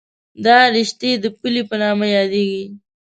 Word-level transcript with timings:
دا 0.45 0.57
رشتې 0.75 1.11
د 1.23 1.25
پلې 1.39 1.61
په 1.69 1.75
نامه 1.83 2.05
یادېږي. 2.17 2.63